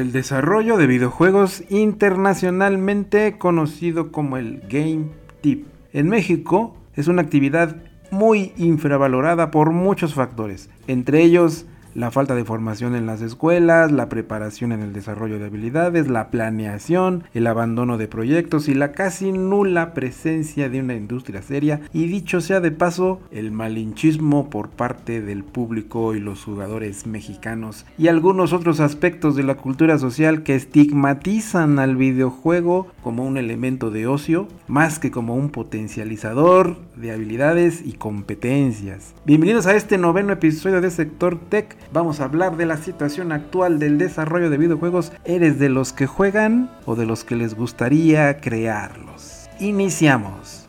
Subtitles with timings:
[0.00, 5.08] El desarrollo de videojuegos internacionalmente conocido como el Game
[5.42, 5.66] Tip.
[5.92, 7.76] En México es una actividad
[8.10, 14.08] muy infravalorada por muchos factores, entre ellos la falta de formación en las escuelas, la
[14.08, 19.32] preparación en el desarrollo de habilidades, la planeación, el abandono de proyectos y la casi
[19.32, 25.20] nula presencia de una industria seria y dicho sea de paso, el malinchismo por parte
[25.20, 30.54] del público y los jugadores mexicanos y algunos otros aspectos de la cultura social que
[30.54, 37.82] estigmatizan al videojuego como un elemento de ocio más que como un potencializador de habilidades
[37.84, 39.14] y competencias.
[39.24, 43.78] Bienvenidos a este noveno episodio de Sector Tech vamos a hablar de la situación actual
[43.78, 45.12] del desarrollo de videojuegos.
[45.24, 49.48] ¿Eres de los que juegan o de los que les gustaría crearlos?
[49.58, 50.59] Iniciamos.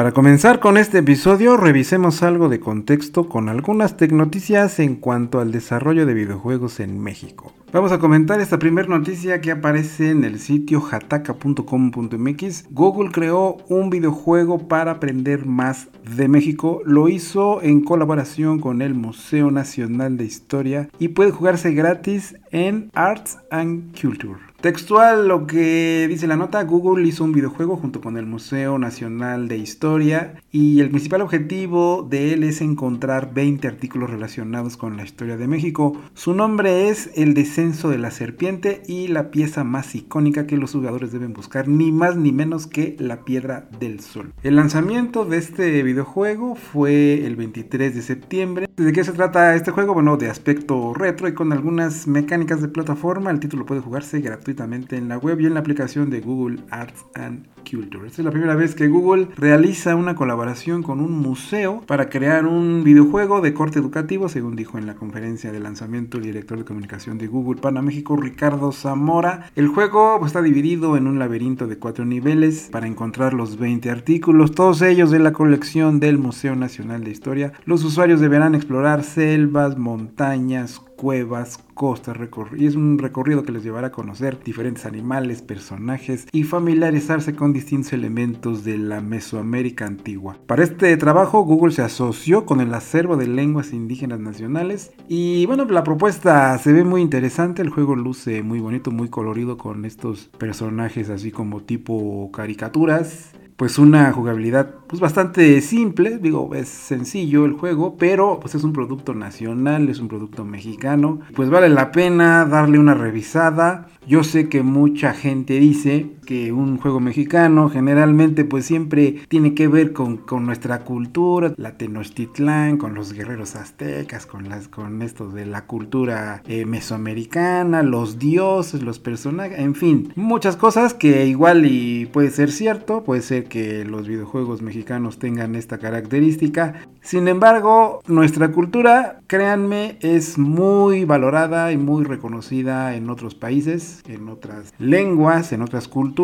[0.00, 5.52] Para comenzar con este episodio, revisemos algo de contexto con algunas tecnoticias en cuanto al
[5.52, 7.52] desarrollo de videojuegos en México.
[7.70, 12.64] Vamos a comentar esta primera noticia que aparece en el sitio hataka.com.mx.
[12.70, 16.80] Google creó un videojuego para aprender más de México.
[16.86, 22.90] Lo hizo en colaboración con el Museo Nacional de Historia y puede jugarse gratis en
[22.94, 24.49] Arts and Culture.
[24.60, 29.48] Textual lo que dice la nota, Google hizo un videojuego junto con el Museo Nacional
[29.48, 35.04] de Historia y el principal objetivo de él es encontrar 20 artículos relacionados con la
[35.04, 35.98] historia de México.
[36.12, 40.72] Su nombre es El descenso de la serpiente y la pieza más icónica que los
[40.72, 44.34] jugadores deben buscar, ni más ni menos que la piedra del sol.
[44.42, 48.68] El lanzamiento de este videojuego fue el 23 de septiembre.
[48.76, 49.94] ¿De qué se trata este juego?
[49.94, 53.30] Bueno, de aspecto retro y con algunas mecánicas de plataforma.
[53.30, 54.49] El título puede jugarse gratuitamente
[54.96, 58.06] en la web y en la aplicación de Google Arts and Culture.
[58.06, 62.46] Esta es la primera vez que Google realiza una colaboración con un museo para crear
[62.46, 66.64] un videojuego de corte educativo, según dijo en la conferencia de lanzamiento el director de
[66.64, 69.50] comunicación de Google para México, Ricardo Zamora.
[69.56, 73.90] El juego pues, está dividido en un laberinto de cuatro niveles para encontrar los 20
[73.90, 77.52] artículos, todos ellos de la colección del Museo Nacional de Historia.
[77.64, 82.18] Los usuarios deberán explorar selvas, montañas, cuevas, costas,
[82.58, 87.49] y es un recorrido que les llevará a conocer diferentes animales, personajes y familiarizarse con
[87.52, 90.36] distintos elementos de la Mesoamérica antigua.
[90.46, 95.64] Para este trabajo Google se asoció con el acervo de lenguas indígenas nacionales y bueno,
[95.64, 100.30] la propuesta se ve muy interesante, el juego luce muy bonito, muy colorido con estos
[100.38, 107.52] personajes así como tipo caricaturas pues una jugabilidad pues bastante simple, digo, es sencillo el
[107.52, 112.46] juego, pero pues es un producto nacional, es un producto mexicano, pues vale la pena
[112.46, 113.86] darle una revisada.
[114.06, 119.66] Yo sé que mucha gente dice que un juego mexicano generalmente pues siempre tiene que
[119.66, 125.44] ver con, nuestra cultura, la Tenochtitlán, con los guerreros aztecas, con las con estos de
[125.44, 132.06] la cultura eh, mesoamericana, los dioses, los personajes, en fin, muchas cosas que igual y
[132.06, 136.86] puede ser cierto, puede ser que los videojuegos mexicanos tengan esta característica.
[137.02, 144.28] Sin embargo, nuestra cultura, créanme, es muy valorada y muy reconocida en otros países, en
[144.28, 146.19] otras lenguas, en otras culturas.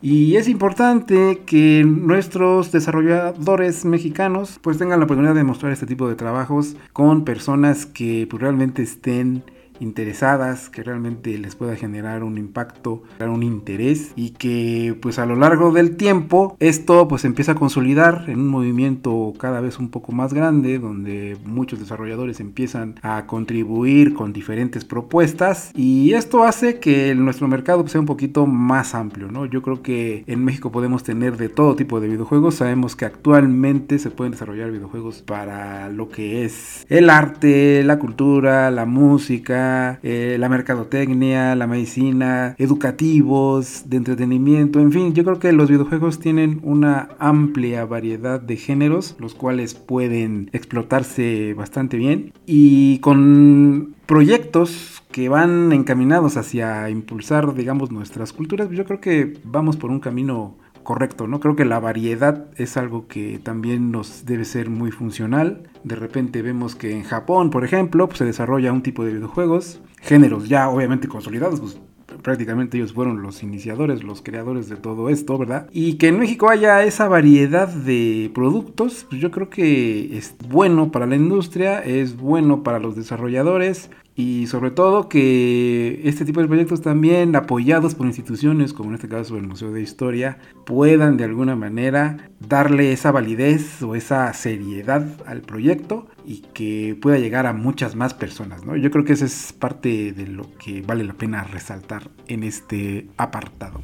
[0.00, 6.08] Y es importante que nuestros desarrolladores mexicanos pues tengan la oportunidad de mostrar este tipo
[6.08, 9.42] de trabajos con personas que pues, realmente estén
[9.80, 15.36] interesadas, que realmente les pueda generar un impacto, un interés y que pues a lo
[15.36, 20.12] largo del tiempo esto pues empieza a consolidar en un movimiento cada vez un poco
[20.12, 27.14] más grande donde muchos desarrolladores empiezan a contribuir con diferentes propuestas y esto hace que
[27.14, 29.46] nuestro mercado sea un poquito más amplio, ¿no?
[29.46, 33.98] Yo creo que en México podemos tener de todo tipo de videojuegos, sabemos que actualmente
[33.98, 39.69] se pueden desarrollar videojuegos para lo que es el arte, la cultura, la música,
[40.02, 46.18] eh, la mercadotecnia, la medicina, educativos, de entretenimiento, en fin, yo creo que los videojuegos
[46.18, 55.02] tienen una amplia variedad de géneros, los cuales pueden explotarse bastante bien y con proyectos
[55.10, 60.56] que van encaminados hacia impulsar, digamos, nuestras culturas, yo creo que vamos por un camino
[60.90, 61.38] correcto, ¿no?
[61.38, 65.62] Creo que la variedad es algo que también nos debe ser muy funcional.
[65.84, 69.80] De repente vemos que en Japón, por ejemplo, pues, se desarrolla un tipo de videojuegos,
[70.02, 71.78] géneros ya obviamente consolidados, pues
[72.24, 75.68] prácticamente ellos fueron los iniciadores, los creadores de todo esto, ¿verdad?
[75.70, 80.90] Y que en México haya esa variedad de productos, pues yo creo que es bueno
[80.90, 86.46] para la industria, es bueno para los desarrolladores y sobre todo que este tipo de
[86.46, 91.24] proyectos también apoyados por instituciones como en este caso el Museo de Historia puedan de
[91.24, 97.54] alguna manera darle esa validez o esa seriedad al proyecto y que pueda llegar a
[97.54, 98.64] muchas más personas.
[98.64, 98.76] ¿no?
[98.76, 103.08] Yo creo que esa es parte de lo que vale la pena resaltar en este
[103.16, 103.80] apartado.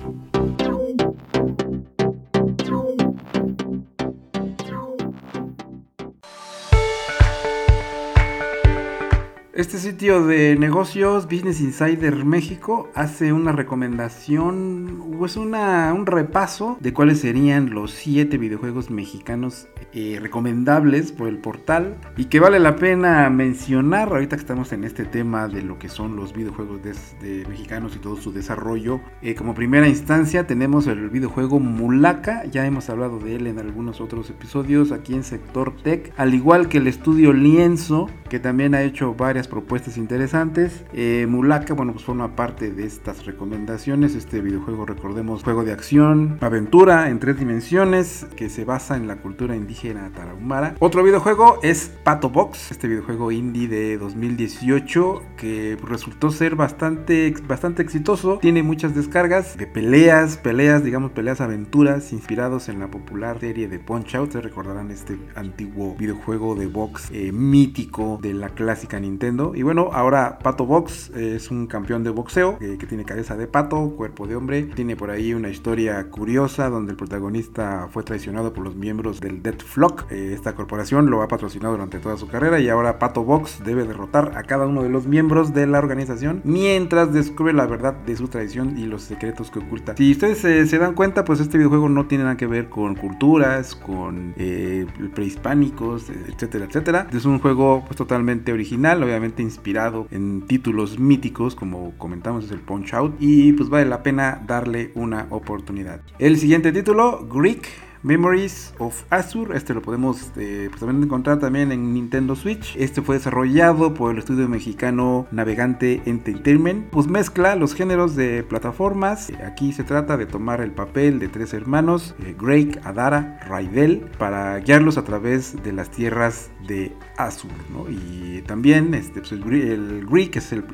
[9.57, 16.77] Este sitio de negocios, Business Insider México, hace una recomendación, o es una, un repaso
[16.79, 22.59] de cuáles serían los 7 videojuegos mexicanos eh, recomendables por el portal y que vale
[22.59, 26.81] la pena mencionar ahorita que estamos en este tema de lo que son los videojuegos
[26.83, 29.01] de, mexicanos y todo su desarrollo.
[29.23, 34.03] Eh, como primera instancia tenemos el videojuego Mulaka, ya hemos hablado de él en algunos
[34.03, 38.83] otros episodios aquí en Sector Tech, al igual que el estudio Lienzo, que también ha
[38.83, 40.85] hecho varias propuestas interesantes.
[40.93, 44.15] Eh, Mulaka, bueno, pues forma parte de estas recomendaciones.
[44.15, 49.17] Este videojuego, recordemos, juego de acción, aventura en tres dimensiones que se basa en la
[49.17, 50.75] cultura indígena tarahumara.
[50.79, 57.83] Otro videojuego es Pato Box, este videojuego indie de 2018 que resultó ser bastante, bastante
[57.83, 58.39] exitoso.
[58.41, 63.79] Tiene muchas descargas de peleas, peleas, digamos, peleas aventuras inspirados en la popular serie de
[63.79, 64.33] Punch Out.
[64.33, 69.91] Se recordarán este antiguo videojuego de box eh, mítico de la clásica Nintendo y bueno,
[69.93, 74.27] ahora Pato Box es un campeón de boxeo eh, que tiene cabeza de pato, cuerpo
[74.27, 74.63] de hombre.
[74.65, 79.43] Tiene por ahí una historia curiosa donde el protagonista fue traicionado por los miembros del
[79.43, 80.11] Death Flock.
[80.11, 83.85] Eh, esta corporación lo ha patrocinado durante toda su carrera y ahora Pato Box debe
[83.87, 88.17] derrotar a cada uno de los miembros de la organización mientras descubre la verdad de
[88.17, 89.97] su traición y los secretos que oculta.
[89.97, 93.75] Si ustedes se dan cuenta, pues este videojuego no tiene nada que ver con culturas,
[93.75, 97.07] con eh, prehispánicos, etcétera, etcétera.
[97.13, 102.61] Es un juego pues totalmente original, obviamente inspirado en títulos míticos como comentamos es el
[102.61, 106.01] Punch Out y pues vale la pena darle una oportunidad.
[106.21, 107.67] El siguiente título, Greek
[108.05, 109.57] Memories of Azur.
[109.57, 112.77] Este lo podemos eh, pues, también encontrar también en Nintendo Switch.
[112.77, 116.89] Este fue desarrollado por el estudio mexicano Navegante Entertainment.
[116.91, 119.33] Pues mezcla los géneros de plataformas.
[119.45, 124.57] Aquí se trata de tomar el papel de tres hermanos, eh, Greg, Adara, Raidel, para
[124.61, 127.51] guiarlos a través de las tierras de Azur.
[127.89, 130.65] Y también este, pues, el, que es el,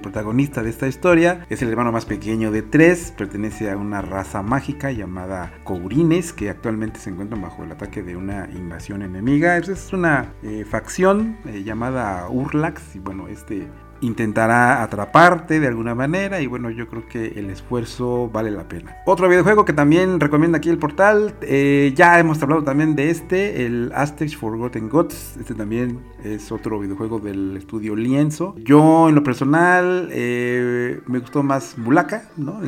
[0.00, 3.12] protagonista de esta historia, es el hermano más pequeño de tres.
[3.16, 8.16] Pertenece a una raza mágica llamada Courines, que actualmente se encuentran bajo el ataque de
[8.16, 9.56] una invasión enemiga.
[9.56, 13.68] Es una eh, facción eh, llamada Urlax y bueno, este
[14.00, 18.96] intentará atraparte de alguna manera y bueno yo creo que el esfuerzo vale la pena.
[19.06, 23.66] Otro videojuego que también recomienda aquí el portal eh, ya hemos hablado también de este
[23.66, 25.36] el Aztec Forgotten Gods.
[25.38, 28.54] Este también es otro videojuego del estudio Lienzo.
[28.58, 32.60] Yo en lo personal eh, me gustó más Mulaka no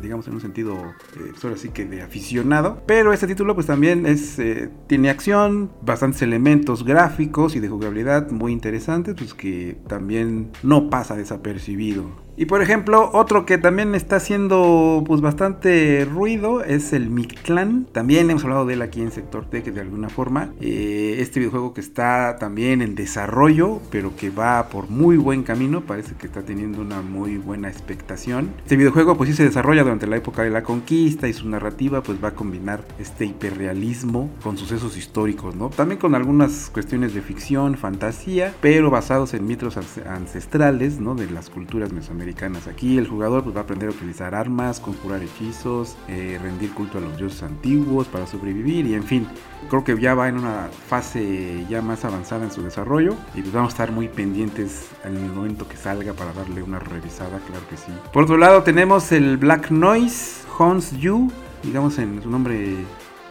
[0.00, 2.82] digamos en un sentido eh, solo así que de aficionado.
[2.86, 4.40] Pero este título pues también es
[4.86, 11.16] tiene acción bastantes elementos gráficos y de jugabilidad muy interesantes pues que también no pasa
[11.16, 12.23] desapercibido.
[12.36, 17.86] Y por ejemplo, otro que también está haciendo pues bastante ruido es el Mictlan.
[17.92, 20.52] También hemos hablado de él aquí en Sector Tech de alguna forma.
[20.60, 25.82] Eh, este videojuego que está también en desarrollo, pero que va por muy buen camino.
[25.82, 28.50] Parece que está teniendo una muy buena expectación.
[28.58, 32.02] Este videojuego pues sí se desarrolla durante la época de la conquista y su narrativa
[32.02, 35.68] pues va a combinar este hiperrealismo con sucesos históricos, ¿no?
[35.68, 41.14] También con algunas cuestiones de ficción, fantasía, pero basados en mitos ancestrales, ¿no?
[41.14, 42.23] De las culturas mesoamericanas
[42.70, 46.98] Aquí el jugador pues, va a aprender a utilizar armas, conjurar hechizos, eh, rendir culto
[46.98, 49.26] a los dioses antiguos para sobrevivir y en fin,
[49.68, 53.52] creo que ya va en una fase ya más avanzada en su desarrollo y pues
[53.52, 57.68] vamos a estar muy pendientes en el momento que salga para darle una revisada, claro
[57.68, 57.92] que sí.
[58.12, 61.30] Por otro lado tenemos el Black Noise Hans Yu,
[61.62, 62.76] digamos en su nombre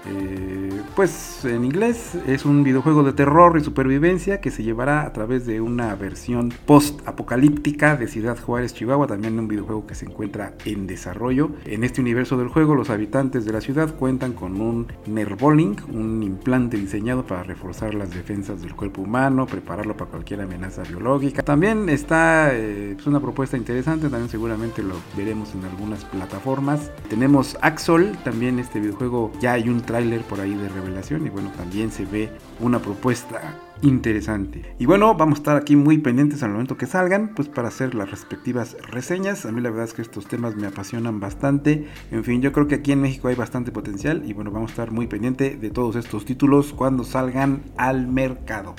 [0.05, 5.13] eh, pues en inglés es un videojuego de terror y supervivencia que se llevará a
[5.13, 10.53] través de una versión post-apocalíptica de Ciudad Juárez, Chihuahua, también un videojuego que se encuentra
[10.65, 11.51] en desarrollo.
[11.65, 16.21] En este universo del juego, los habitantes de la ciudad cuentan con un Nervolink, un
[16.23, 21.43] implante diseñado para reforzar las defensas del cuerpo humano, prepararlo para cualquier amenaza biológica.
[21.43, 26.91] También está eh, pues, una propuesta interesante, también seguramente lo veremos en algunas plataformas.
[27.09, 31.51] Tenemos Axol, también este videojuego ya hay un tráiler por ahí de revelación y bueno,
[31.55, 34.63] también se ve una propuesta interesante.
[34.79, 37.93] Y bueno, vamos a estar aquí muy pendientes al momento que salgan, pues para hacer
[37.93, 39.45] las respectivas reseñas.
[39.45, 41.87] A mí la verdad es que estos temas me apasionan bastante.
[42.09, 44.73] En fin, yo creo que aquí en México hay bastante potencial y bueno, vamos a
[44.73, 48.73] estar muy pendiente de todos estos títulos cuando salgan al mercado.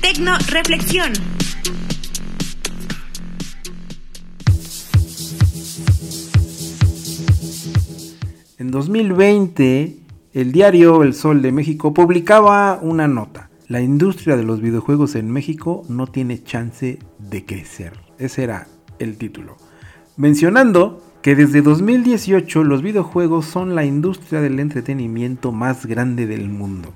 [0.00, 1.12] Tecno Reflexión.
[8.76, 9.96] 2020,
[10.34, 13.48] el diario El Sol de México publicaba una nota.
[13.68, 17.94] La industria de los videojuegos en México no tiene chance de crecer.
[18.18, 18.66] Ese era
[18.98, 19.56] el título.
[20.18, 26.92] Mencionando que desde 2018 los videojuegos son la industria del entretenimiento más grande del mundo.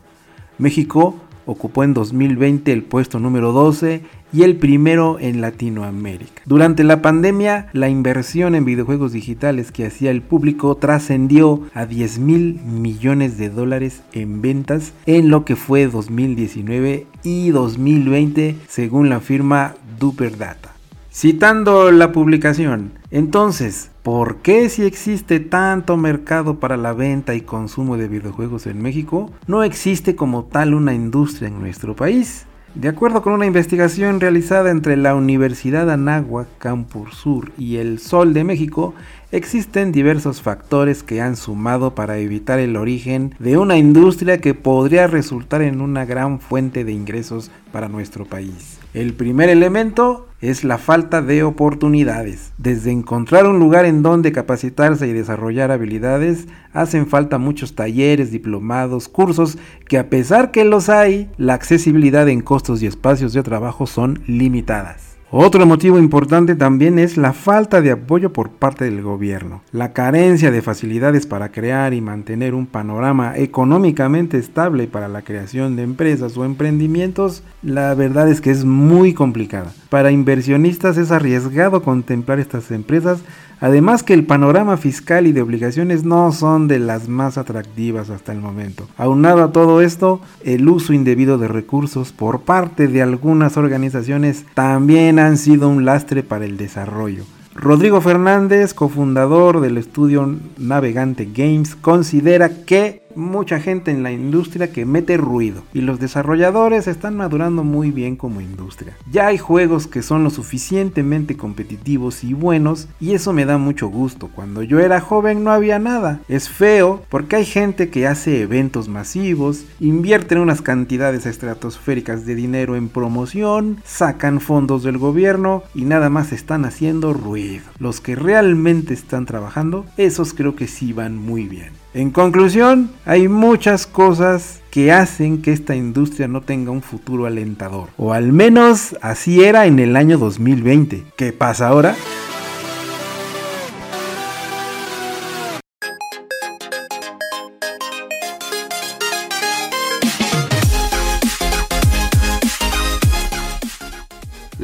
[0.59, 1.17] México
[1.47, 6.43] ocupó en 2020 el puesto número 12 y el primero en Latinoamérica.
[6.47, 12.19] Durante la pandemia, la inversión en videojuegos digitales que hacía el público trascendió a 10
[12.19, 19.21] mil millones de dólares en ventas en lo que fue 2019 y 2020 según la
[19.21, 20.80] firma Duper Data.
[21.13, 27.97] Citando la publicación, entonces, ¿por qué si existe tanto mercado para la venta y consumo
[27.97, 32.47] de videojuegos en México, no existe como tal una industria en nuestro país?
[32.77, 38.33] De acuerdo con una investigación realizada entre la Universidad Anáhuac Campus Sur y el Sol
[38.33, 38.95] de México,
[39.33, 45.07] existen diversos factores que han sumado para evitar el origen de una industria que podría
[45.07, 48.79] resultar en una gran fuente de ingresos para nuestro país.
[48.93, 52.53] El primer elemento es la falta de oportunidades.
[52.59, 59.09] Desde encontrar un lugar en donde capacitarse y desarrollar habilidades, hacen falta muchos talleres, diplomados,
[59.09, 63.87] cursos que a pesar que los hay, la accesibilidad en costos y espacios de trabajo
[63.87, 65.10] son limitadas.
[65.33, 70.51] Otro motivo importante también es la falta de apoyo por parte del gobierno, la carencia
[70.51, 76.37] de facilidades para crear y mantener un panorama económicamente estable para la creación de empresas
[76.37, 79.73] o emprendimientos, la verdad es que es muy complicada.
[79.89, 83.21] Para inversionistas es arriesgado contemplar estas empresas
[83.61, 88.33] Además que el panorama fiscal y de obligaciones no son de las más atractivas hasta
[88.33, 88.89] el momento.
[88.97, 95.19] Aunado a todo esto, el uso indebido de recursos por parte de algunas organizaciones también
[95.19, 97.25] han sido un lastre para el desarrollo.
[97.55, 104.85] Rodrigo Fernández, cofundador del estudio Navegante Games, considera que mucha gente en la industria que
[104.85, 108.97] mete ruido y los desarrolladores están madurando muy bien como industria.
[109.11, 113.89] Ya hay juegos que son lo suficientemente competitivos y buenos y eso me da mucho
[113.89, 114.29] gusto.
[114.35, 116.21] Cuando yo era joven no había nada.
[116.29, 122.77] Es feo porque hay gente que hace eventos masivos, invierten unas cantidades estratosféricas de dinero
[122.77, 127.65] en promoción, sacan fondos del gobierno y nada más están haciendo ruido.
[127.79, 131.80] Los que realmente están trabajando, esos creo que sí van muy bien.
[131.93, 137.89] En conclusión, hay muchas cosas que hacen que esta industria no tenga un futuro alentador.
[137.97, 141.05] O al menos así era en el año 2020.
[141.17, 141.97] ¿Qué pasa ahora?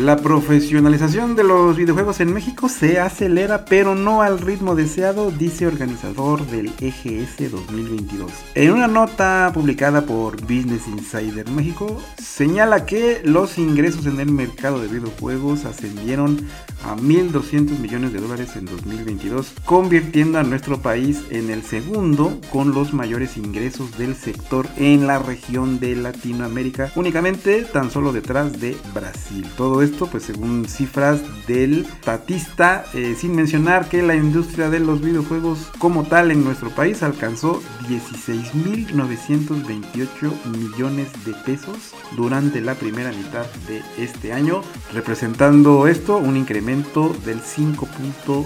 [0.06, 5.66] La profesionalización de los videojuegos en México se acelera, pero no al ritmo deseado, dice
[5.66, 8.30] organizador del EGS 2022.
[8.54, 14.80] En una nota publicada por Business Insider México, señala que los ingresos en el mercado
[14.80, 16.46] de videojuegos ascendieron
[16.84, 22.72] a 1.200 millones de dólares en 2022, convirtiendo a nuestro país en el segundo con
[22.72, 28.76] los mayores ingresos del sector en la región de Latinoamérica, únicamente tan solo detrás de
[28.94, 29.44] Brasil.
[29.56, 35.00] Todo esto pues según cifras del Tatista, eh, sin mencionar que la industria de los
[35.00, 43.46] videojuegos como tal en nuestro país alcanzó 16.928 millones de pesos durante la primera mitad
[43.66, 44.60] de este año,
[44.92, 48.44] representando esto un incremento del 5.5%.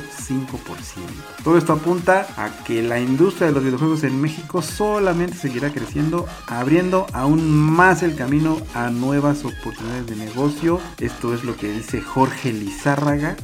[1.43, 6.27] Todo esto apunta a que la industria de los videojuegos en México solamente seguirá creciendo,
[6.47, 10.81] abriendo aún más el camino a nuevas oportunidades de negocio.
[10.99, 13.37] Esto es lo que dice Jorge Lizárraga,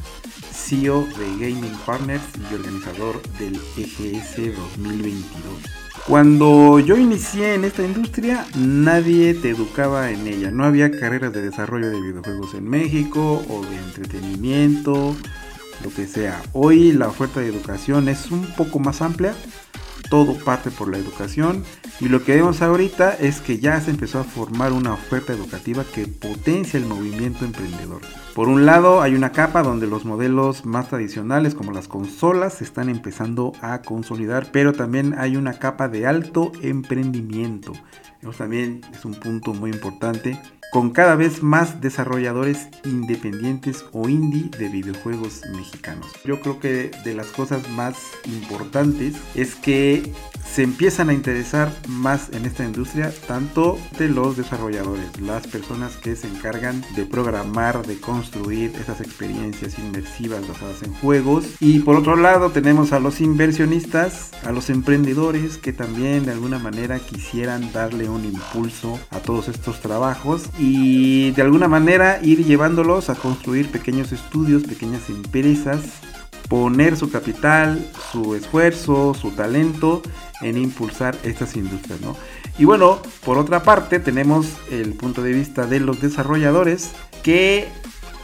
[0.52, 5.76] CEO de Gaming Partners y organizador del EGS 2022.
[6.06, 10.50] Cuando yo inicié en esta industria, nadie te educaba en ella.
[10.50, 15.16] No había carreras de desarrollo de videojuegos en México o de entretenimiento,
[15.82, 16.40] lo que sea.
[16.52, 19.34] Hoy la oferta de educación es un poco más amplia.
[20.08, 21.64] Todo parte por la educación
[22.00, 25.84] y lo que vemos ahorita es que ya se empezó a formar una oferta educativa
[25.84, 28.02] que potencia el movimiento emprendedor.
[28.34, 32.64] Por un lado hay una capa donde los modelos más tradicionales como las consolas se
[32.64, 37.72] están empezando a consolidar, pero también hay una capa de alto emprendimiento.
[38.20, 44.50] Eso también es un punto muy importante con cada vez más desarrolladores independientes o indie
[44.58, 46.06] de videojuegos mexicanos.
[46.24, 50.12] Yo creo que de las cosas más importantes es que
[50.44, 56.16] se empiezan a interesar más en esta industria, tanto de los desarrolladores, las personas que
[56.16, 61.44] se encargan de programar, de construir esas experiencias inmersivas basadas en juegos.
[61.60, 66.58] Y por otro lado tenemos a los inversionistas, a los emprendedores que también de alguna
[66.58, 73.10] manera quisieran darle un impulso a todos estos trabajos y de alguna manera ir llevándolos
[73.10, 75.80] a construir pequeños estudios, pequeñas empresas
[76.48, 80.02] poner su capital, su esfuerzo, su talento
[80.40, 82.16] en impulsar estas industrias, ¿no?
[82.58, 87.68] Y bueno, por otra parte tenemos el punto de vista de los desarrolladores que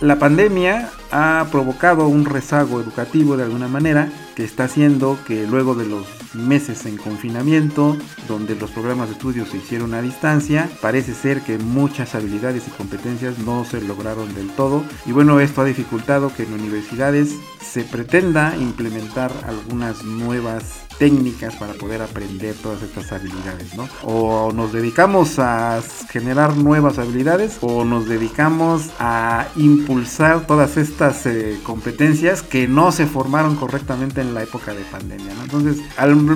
[0.03, 5.77] la pandemia ha provocado un rezago educativo de alguna manera que está haciendo que luego
[5.77, 11.15] de los meses en confinamiento, donde los programas de estudio se hicieron a distancia, parece
[11.15, 14.83] ser que muchas habilidades y competencias no se lograron del todo.
[15.07, 21.73] Y bueno, esto ha dificultado que en universidades se pretenda implementar algunas nuevas técnicas para
[21.73, 23.89] poder aprender todas estas habilidades, ¿no?
[24.05, 31.59] O nos dedicamos a generar nuevas habilidades o nos dedicamos a impulsar todas estas eh,
[31.65, 35.43] competencias que no se formaron correctamente en la época de pandemia, ¿no?
[35.43, 35.83] Entonces,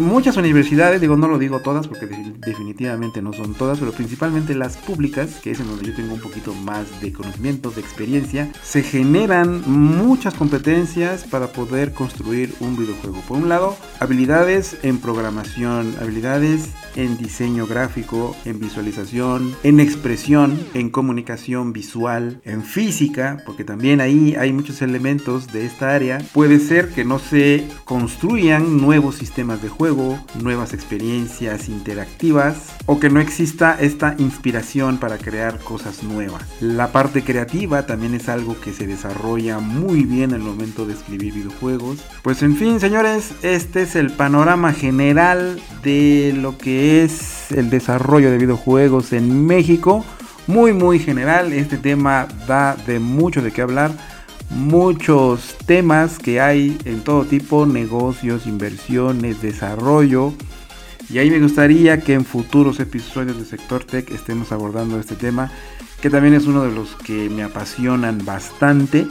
[0.00, 2.08] muchas universidades, digo, no lo digo todas porque
[2.44, 6.20] definitivamente no son todas, pero principalmente las públicas, que es en donde yo tengo un
[6.20, 13.20] poquito más de conocimiento, de experiencia, se generan muchas competencias para poder construir un videojuego.
[13.28, 20.88] Por un lado, habilidades en programación, habilidades en diseño gráfico, en visualización, en expresión, en
[20.88, 26.22] comunicación visual, en física, porque también ahí hay muchos elementos de esta área.
[26.32, 33.10] Puede ser que no se construyan nuevos sistemas de juego, nuevas experiencias interactivas o que
[33.10, 36.44] no exista esta inspiración para crear cosas nuevas.
[36.60, 41.34] La parte creativa también es algo que se desarrolla muy bien al momento de escribir
[41.34, 41.98] videojuegos.
[42.22, 44.35] Pues en fin, señores, este es el panorama
[44.74, 50.04] general de lo que es el desarrollo de videojuegos en México.
[50.46, 53.92] Muy muy general, este tema da de mucho de qué hablar.
[54.50, 60.32] Muchos temas que hay en todo tipo, negocios, inversiones, desarrollo.
[61.08, 65.50] Y ahí me gustaría que en futuros episodios de Sector Tech estemos abordando este tema,
[66.00, 69.06] que también es uno de los que me apasionan bastante.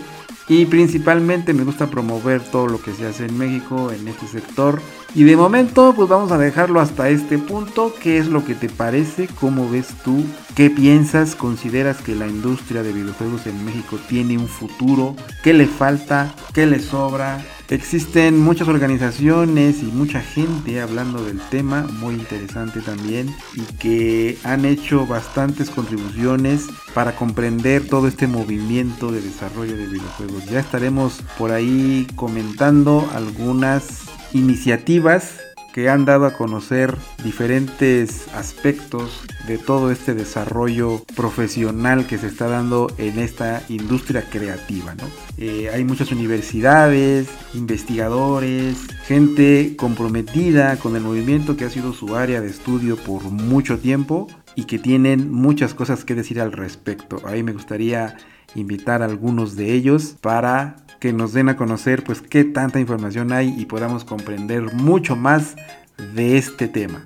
[0.48, 4.80] Y principalmente me gusta promover todo lo que se hace en México en este sector
[5.16, 7.96] y de momento, pues vamos a dejarlo hasta este punto.
[8.02, 9.30] ¿Qué es lo que te parece?
[9.40, 10.26] ¿Cómo ves tú?
[10.56, 11.36] ¿Qué piensas?
[11.36, 15.16] ¿Consideras que la industria de videojuegos en México tiene un futuro?
[15.42, 16.36] ¿Qué le falta?
[16.54, 17.42] ¿Qué le sobra?
[17.70, 24.66] Existen muchas organizaciones y mucha gente hablando del tema, muy interesante también, y que han
[24.66, 30.46] hecho bastantes contribuciones para comprender todo este movimiento de desarrollo de videojuegos.
[30.46, 35.40] Ya estaremos por ahí comentando algunas iniciativas
[35.76, 42.48] que han dado a conocer diferentes aspectos de todo este desarrollo profesional que se está
[42.48, 44.96] dando en esta industria creativa.
[45.38, 52.40] Eh, hay muchas universidades, investigadores, gente comprometida con el movimiento que ha sido su área
[52.40, 57.22] de estudio por mucho tiempo y que tienen muchas cosas que decir al respecto.
[57.26, 58.16] Ahí me gustaría
[58.56, 63.32] invitar a algunos de ellos para que nos den a conocer pues qué tanta información
[63.32, 65.56] hay y podamos comprender mucho más
[66.16, 67.06] de este tema.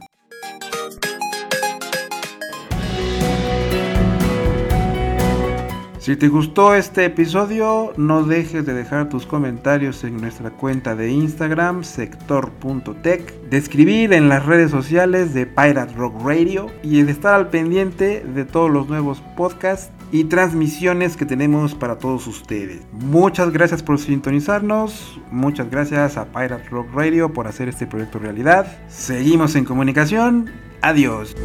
[6.00, 11.12] Si te gustó este episodio, no dejes de dejar tus comentarios en nuestra cuenta de
[11.12, 17.34] Instagram, sector.tech, de escribir en las redes sociales de Pirate Rock Radio y de estar
[17.34, 22.82] al pendiente de todos los nuevos podcasts y transmisiones que tenemos para todos ustedes.
[22.91, 28.80] Muchas gracias por sintonizarnos, muchas gracias a Pirate Rock Radio por hacer este proyecto realidad.
[28.88, 31.36] Seguimos en comunicación, adiós.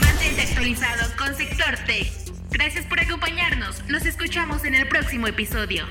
[0.00, 2.12] Mantente actualizado con Sector Tech.
[2.50, 5.84] Gracias por acompañarnos, nos escuchamos en el próximo episodio.